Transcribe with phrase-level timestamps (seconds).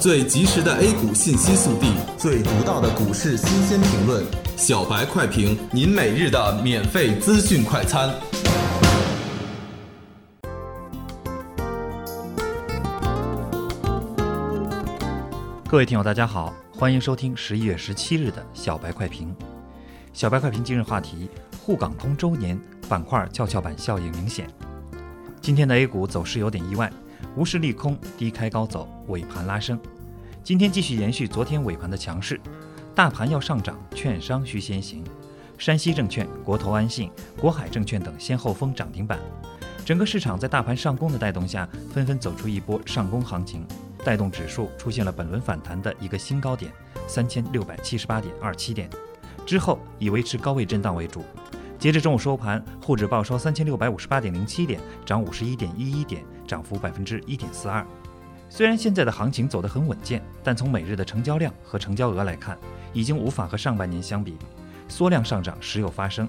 [0.00, 4.24] 最及时的 A 股信息速递，最独到的股市新鲜评论，
[4.56, 8.08] 小白快评，您每日的免费资讯快餐。
[15.68, 19.34] 各位听友，大家好，欢迎收听十一月十七日的小白快评。
[20.12, 21.28] 小白快评今日话题：
[21.60, 22.56] 沪港通周年
[22.88, 24.48] 板块跷跷板效应明显。
[25.40, 26.88] 今天的 A 股走势有点意外，
[27.36, 29.78] 无视利空，低开高走，尾盘拉升。
[30.42, 32.40] 今天继续延续昨天尾盘的强势，
[32.94, 35.04] 大盘要上涨，券商需先行。
[35.58, 39.18] 山西证券、国投安信、国海证券等先后封涨停板，
[39.84, 43.66] 整个市场在大盘上攻的带动下，纷纷走出一波上攻行情。
[44.04, 46.72] 带动指数出现了本轮反弹的一个新高点，
[47.06, 48.88] 三千六百七十八点二七点，
[49.44, 51.24] 之后以维持高位震荡为主。
[51.78, 57.86] 截至中午收盘，沪指报收三千六百五十八点零七点，涨五十一点一一点，涨幅百分之一点四二。
[58.50, 62.58] 虽然现在的行情走得很稳健，但从每日的成交量和成交额来看，
[62.92, 64.36] 已经无法和上半年相比，
[64.88, 66.28] 缩量上涨时有发生。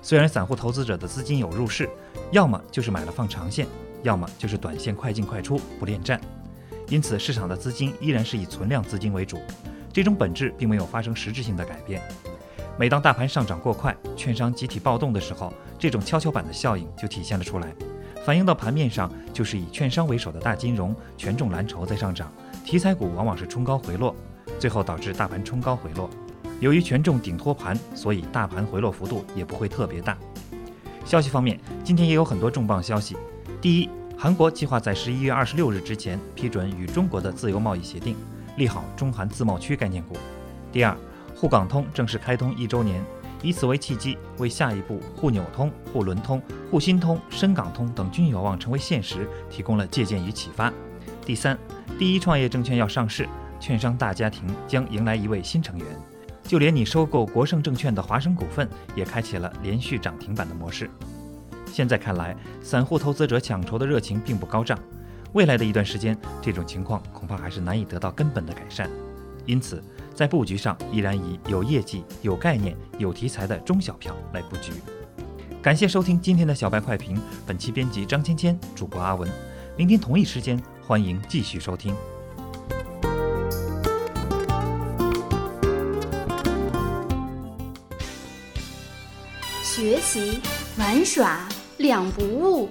[0.00, 1.90] 虽然散户投资者的资金有入市，
[2.30, 3.66] 要么就是买了放长线，
[4.02, 6.18] 要么就是短线快进快出，不恋战。
[6.88, 9.42] 因此，市场的资金依然是以存量资金为主，
[9.92, 12.00] 这种本质并没有发生实质性的改变。
[12.78, 17.74] 每当大盘上涨过快，券商集体暴动的时候，这种跷跷板的效应就体现了出来，
[18.24, 22.30] 反映到盘面上就是以券商为首的大金融、权重蓝筹在上涨，
[22.66, 24.14] 题材股往往是冲高回落，
[24.58, 26.10] 最后导致大盘冲高回落。
[26.60, 30.16] 由于权重顶托盘，所以大盘回落幅度也不会特别大。
[31.04, 33.16] 消息方面，今天也有很多重磅消息。
[33.60, 33.88] 第一。
[34.18, 38.16] 韩国计划在十一月二十六日之前批准与中国的自由贸易协定，
[38.56, 40.16] 利好中韩自贸区概念股。
[40.72, 40.96] 第二，
[41.38, 43.04] 沪港通正式开通一周年，
[43.42, 50.72] 以此为契机，为下一步沪纽通、沪伦通、沪新通、深港通等均有望成为现实提供了借鉴与启发。
[51.26, 51.58] 第三，
[51.98, 53.28] 第一创业证券要上市，
[53.60, 55.86] 券商大家庭将迎来一位新成员，
[56.42, 60.88] 就连你收购国盛证券的华生股份也开启了连续涨停板的模式。
[61.66, 64.78] 现在看来，散户投资者抢筹的热情并不高涨，
[65.34, 68.88] 未来的一段时间，这种情况恐怕还是难以得到根本的改善。
[69.44, 69.84] 因此，
[70.16, 74.72] 在布局上依然以有业绩、有概念、有题材的中小票来布局。
[75.62, 79.30] 感谢收听今天的小白快评，本期编辑张芊芊，主播阿文。
[79.76, 81.94] 明天同一时间，欢迎继续收听。
[89.62, 90.40] 学习
[90.78, 91.46] 玩耍。
[91.78, 92.70] 两不误，